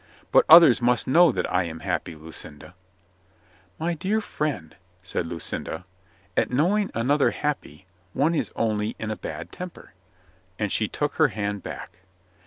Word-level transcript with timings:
"But 0.31 0.45
others 0.49 0.81
must 0.81 1.05
know 1.05 1.31
that 1.31 1.47
I 1.53 1.65
am 1.65 1.81
happy, 1.81 2.15
Lucinda." 2.15 2.73
"My 3.77 3.93
dear 3.93 4.19
friend," 4.19 4.75
said 5.03 5.27
Lucinda, 5.27 5.85
"at 6.35 6.49
knowing 6.49 6.89
an 6.95 7.11
other 7.11 7.29
happy, 7.29 7.85
one 8.13 8.33
is 8.33 8.51
only 8.55 8.95
in 8.97 9.11
a 9.11 9.15
bad 9.15 9.51
temper." 9.51 9.93
And 10.57 10.71
she 10.71 10.87
took 10.87 11.13
her 11.17 11.27
hand 11.27 11.61
back. 11.61 11.99